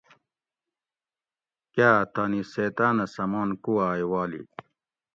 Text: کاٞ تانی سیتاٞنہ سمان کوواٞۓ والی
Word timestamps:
کاٞ 1.75 1.95
تانی 2.13 2.41
سیتاٞنہ 2.51 3.05
سمان 3.15 3.49
کوواٞۓ 3.63 4.03
والی 4.11 4.41